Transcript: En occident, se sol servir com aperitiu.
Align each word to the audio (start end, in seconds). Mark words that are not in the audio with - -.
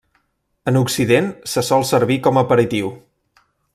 En 0.71 0.79
occident, 0.79 1.27
se 1.53 1.63
sol 1.67 1.85
servir 1.91 2.17
com 2.29 2.41
aperitiu. 2.43 2.91